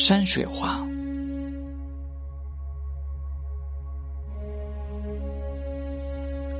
[0.00, 0.78] 山水画。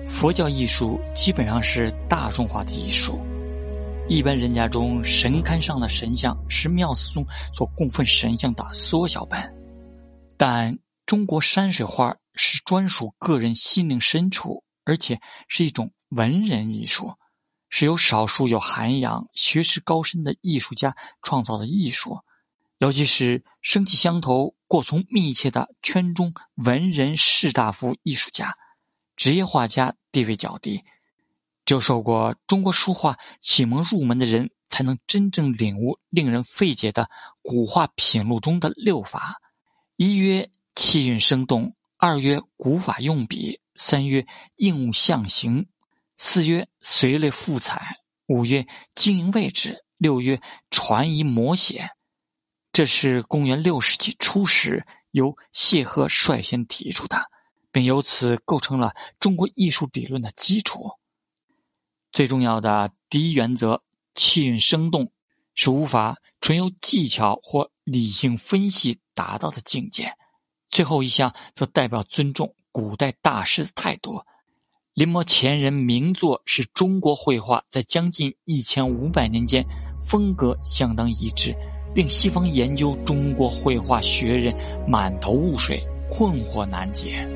[0.04, 3.20] 佛教艺术基本上是大众化的艺术，
[4.08, 7.24] 一般人家中神龛上的神像是庙寺中
[7.54, 9.48] 所供奉神像的缩小版，
[10.36, 10.76] 但
[11.06, 17.12] 中国山水画是专属个人心灵深处，而且是一种文人艺术，
[17.70, 22.18] 是由少数有涵养、学识高深的艺术家创造的艺术，
[22.78, 28.54] 尤其是生气相投、过从密切的圈中文人士大夫艺术家。
[29.16, 30.84] 职业画家地位较低，
[31.64, 37.10] 就受过中国书画启蒙入门的人，才能真正领悟令人费解的
[37.42, 39.40] 古画品录中的六法：
[39.96, 44.24] 一曰气韵生动，二曰古法用笔，三曰
[44.54, 45.66] 应物象形，
[46.16, 48.64] 四曰随类赋彩，五曰
[48.94, 51.90] 经营位置，六曰传移摹写。
[52.78, 57.28] 这是公元六世纪初时由谢赫率先提出的。
[57.72, 60.92] 并由此构成了中国艺术理论的基础。
[62.12, 63.82] 最重要的第一原则，
[64.14, 65.10] 气韵生动，
[65.56, 70.12] 是无法纯由技巧或理性分析达到的境界。
[70.68, 74.22] 最后一项则代表尊重古代大师的态度。
[74.94, 79.66] 临摹前人名作，是中国绘画在将近一千五百年间
[80.00, 81.56] 风格相当一致，
[81.94, 84.54] 令西方研究中国绘画学人
[84.86, 87.26] 满头雾水、困惑难解。